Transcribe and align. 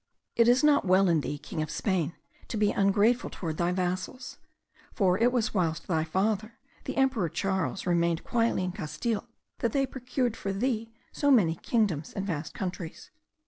It 0.35 0.47
is 0.47 0.63
not 0.63 0.83
well 0.87 1.07
in 1.09 1.21
thee, 1.21 1.37
King 1.37 1.61
of 1.61 1.69
Spain, 1.69 2.15
to 2.47 2.57
be 2.57 2.71
ungrateful 2.71 3.29
toward 3.29 3.57
thy 3.57 3.71
vassals; 3.71 4.39
for 4.95 5.15
it 5.19 5.31
was 5.31 5.53
whilst 5.53 5.85
thy 5.85 6.03
father, 6.03 6.57
the 6.85 6.97
emperor 6.97 7.29
Charles, 7.29 7.85
remained 7.85 8.23
quietly 8.23 8.63
in 8.63 8.71
Castile, 8.71 9.27
that 9.59 9.73
they 9.73 9.85
procured 9.85 10.35
for 10.35 10.51
thee 10.51 10.91
so 11.11 11.29
many 11.29 11.53
kingdoms 11.53 12.13
and 12.13 12.25
vast 12.25 12.55
countries. 12.55 13.11